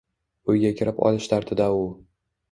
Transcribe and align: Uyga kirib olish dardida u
Uyga 0.53 0.71
kirib 0.79 1.01
olish 1.09 1.27
dardida 1.33 1.67
u 1.81 1.83